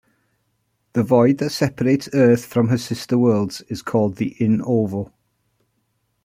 The 0.93 1.03
void 1.03 1.37
that 1.37 1.51
separates 1.51 2.09
Earth 2.11 2.43
from 2.43 2.69
her 2.69 2.77
sister 2.79 3.19
worlds 3.19 3.61
is 3.69 3.83
called 3.83 4.15
the 4.15 4.29
"In 4.43 4.59
Ovo". 4.59 5.13